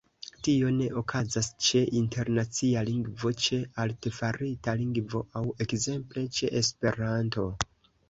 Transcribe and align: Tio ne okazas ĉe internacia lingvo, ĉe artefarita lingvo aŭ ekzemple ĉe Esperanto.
Tio 0.45 0.69
ne 0.77 0.87
okazas 1.01 1.49
ĉe 1.65 1.81
internacia 1.99 2.83
lingvo, 2.89 3.33
ĉe 3.45 3.61
artefarita 3.87 4.77
lingvo 4.83 5.25
aŭ 5.43 5.47
ekzemple 5.69 6.29
ĉe 6.41 6.55
Esperanto. 6.65 7.51